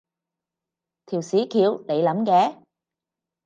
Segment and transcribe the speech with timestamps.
[1.05, 2.57] 條屎橋你諗嘅？